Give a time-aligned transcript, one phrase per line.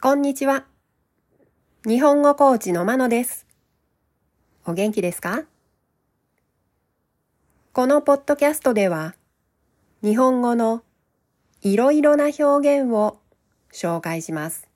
[0.00, 0.64] こんにちは。
[1.84, 3.48] 日本語コーチのまのです。
[4.64, 5.42] お元気ですか？
[7.72, 9.16] このポッドキャストでは、
[10.04, 10.84] 日本語の
[11.62, 12.42] いろいろな表
[12.82, 13.18] 現を
[13.72, 14.68] 紹介します。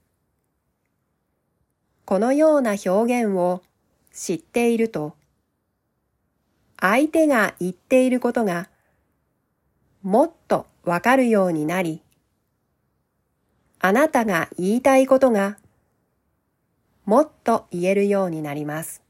[2.05, 2.91] このような表
[3.23, 3.63] 現を
[4.13, 5.15] 知っていると、
[6.81, 8.69] 相手が言っていることが
[10.03, 12.03] もっとわかるようになり、
[13.85, 15.59] あなたが言いたいことが
[17.05, 19.03] もっと言えるようになります。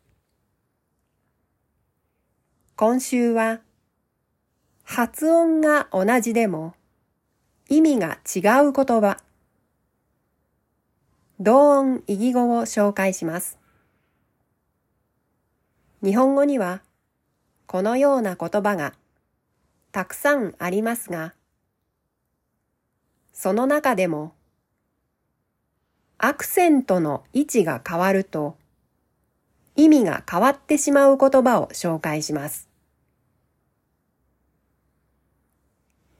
[2.74, 3.60] 今週は
[4.82, 6.74] 発音が同じでも
[7.68, 9.18] 意味が違う言葉
[11.38, 13.58] 同音異義語を紹介します。
[16.02, 16.80] 日本語には
[17.66, 18.94] このような言葉が
[19.92, 21.34] たくさんありますが、
[23.34, 24.32] その中でも、
[26.24, 28.56] アクセントの位置が変わると、
[29.74, 32.68] 意味が変わってしまう言葉を紹介します。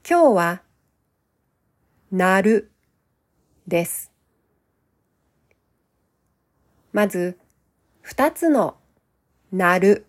[0.05, 0.61] 今日は、
[2.11, 2.69] なる
[3.65, 4.11] です。
[6.91, 7.39] まず、
[8.01, 8.75] 二つの
[9.53, 10.05] なる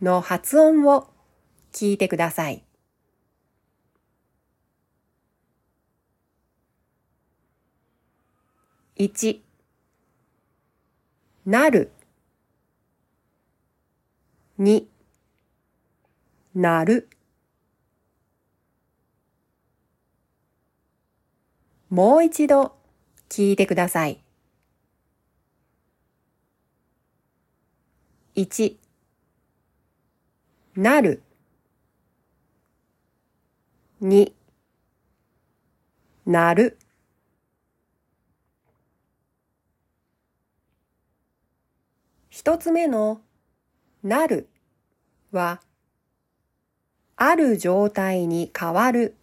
[0.00, 1.10] の発音を
[1.72, 2.67] 聞いてください。
[8.98, 9.38] 1
[11.46, 11.92] なる。
[14.58, 14.86] 2
[16.56, 17.08] なる。
[21.88, 22.74] もう一度
[23.28, 24.20] 聞いてください。
[28.34, 28.78] 1
[30.74, 31.22] なる。
[34.02, 34.32] 2
[36.26, 36.76] なる。
[42.40, 43.20] 一つ目の
[44.04, 44.48] なる
[45.32, 45.60] は、
[47.16, 49.16] ある状態に変わる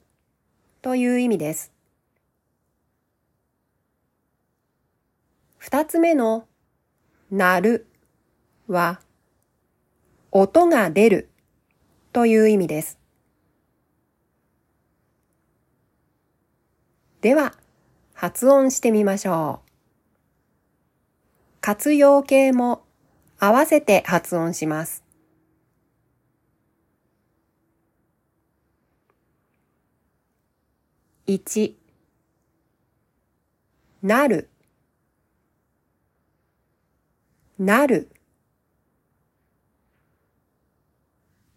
[0.81, 1.71] という意味です。
[5.57, 6.45] 二つ目の
[7.31, 7.87] なる
[8.67, 8.99] は、
[10.31, 11.29] 音が出る
[12.11, 12.99] という意味です。
[17.21, 17.53] では、
[18.13, 19.71] 発音してみましょう。
[21.61, 22.84] 活用形も
[23.39, 25.03] 合わせて発音します。
[31.27, 31.73] 1
[34.03, 34.49] なる。
[37.57, 38.11] なる。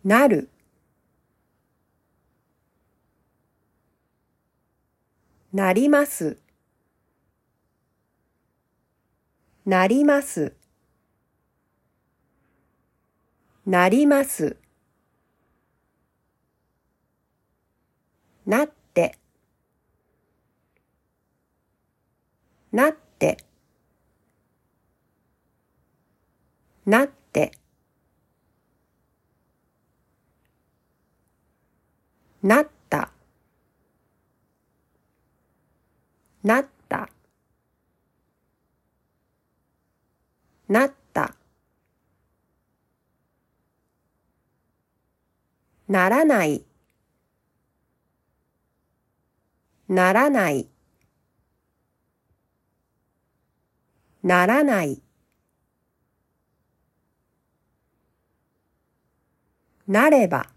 [0.03, 0.49] なる。
[5.53, 6.39] なります。
[9.67, 10.58] なります。
[13.69, 14.57] なります。
[18.47, 19.19] なって、
[22.73, 23.37] なって、
[26.87, 27.53] なって、
[32.43, 33.13] なった、
[36.43, 37.11] なった、
[40.69, 40.98] なった。
[45.89, 46.63] ならない、
[49.89, 50.69] ならない、
[54.23, 55.01] ならない、
[59.87, 60.51] なれば、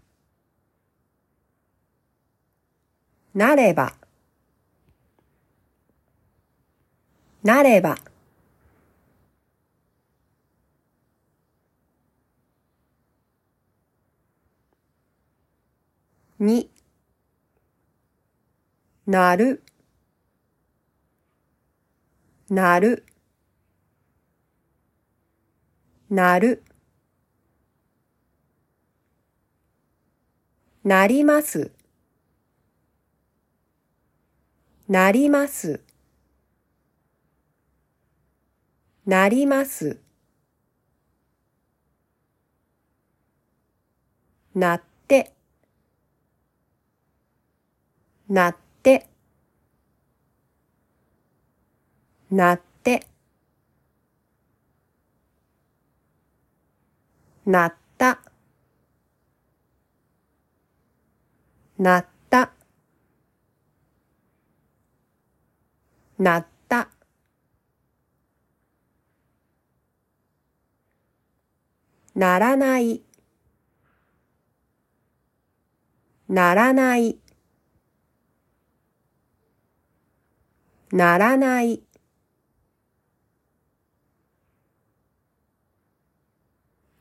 [3.34, 3.94] なれば、
[7.42, 7.96] なれば、
[16.42, 16.68] に
[19.06, 19.62] なる。
[22.50, 23.06] なる。
[26.10, 26.64] なる。
[30.82, 31.70] なります。
[34.88, 35.80] なります。
[39.06, 40.00] なります。
[44.54, 45.41] なって。
[48.32, 49.06] なって、
[52.30, 53.06] なって、
[57.44, 58.22] なった、
[61.78, 62.52] なった、
[66.18, 66.88] なった、
[72.14, 73.02] ならない、
[76.28, 77.21] ならない。
[80.92, 81.82] ならない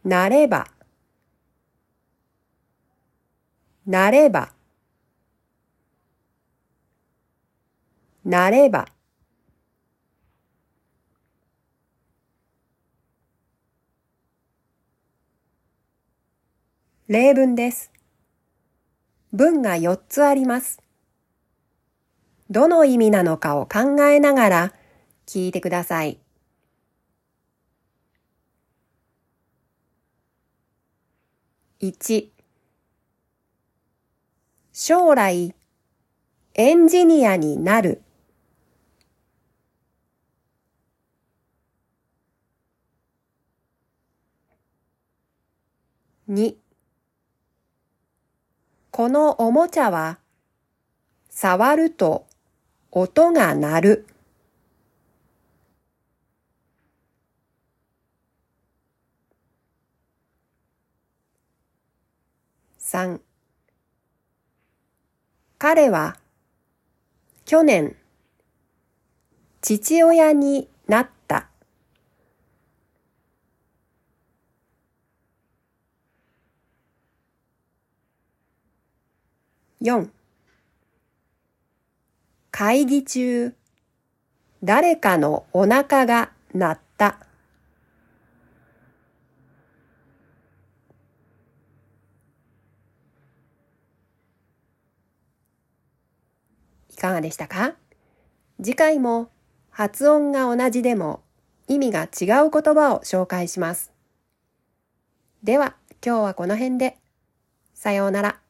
[0.06, 0.66] なれば
[3.86, 4.54] なれば
[8.24, 8.88] なれば
[17.10, 17.92] 例文です。
[19.34, 20.80] 文が4つあります。
[22.52, 24.74] どの意味なのかを考えながら
[25.26, 26.20] 聞いてください。
[31.80, 32.28] 1
[34.74, 35.56] 将来
[36.54, 38.02] エンジニアになる
[46.28, 46.56] 2
[48.92, 50.20] このおもちゃは
[51.30, 52.28] 触ると
[52.94, 54.06] 音が鳴る。
[62.80, 63.22] 3
[65.58, 66.18] 彼は
[67.46, 67.96] 去年
[69.62, 71.48] 父親になった。
[79.82, 80.10] 4
[82.64, 83.56] 会議中
[84.64, 87.18] 誰かのお腹が鳴った
[96.92, 97.74] いかがでしたか？
[98.62, 99.32] 次回も
[99.72, 101.24] 発音が同じでも
[101.68, 103.92] 意味が違う言葉を紹介します。
[105.42, 107.00] では今日はこの辺で。
[107.74, 108.41] さようなら。